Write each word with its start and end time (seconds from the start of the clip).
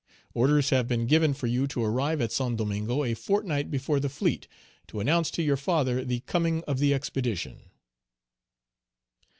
Orders 0.33 0.71
have 0.71 0.87
been 0.87 1.05
given 1.05 1.35
for 1.35 1.45
you 1.45 1.67
to 1.67 1.83
arrive 1.85 2.21
at 2.21 2.31
Saint 2.31 2.57
Domingo 2.57 3.03
a 3.03 3.13
fortnight 3.13 3.69
before 3.69 3.99
the 3.99 4.09
fleet, 4.09 4.47
to 4.87 4.99
announce 4.99 5.29
to 5.29 5.43
your 5.43 5.57
father 5.57 6.03
the 6.03 6.21
coming 6.21 6.63
of 6.63 6.79
the 6.79 6.91
expedition." 6.91 7.69